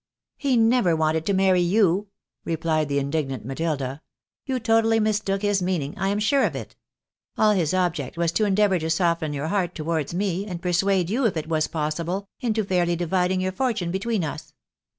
[0.49, 2.07] "He never wanted to marry you,"
[2.43, 4.01] replied the indignant Matilda."
[4.47, 6.75] You totally mistook his meaning— I am sure of it.
[7.37, 11.27] All his object was to endeavour to soften your heart towards me, and persuade you,
[11.27, 14.53] if it was possible, into fairly dividing your for tune between us.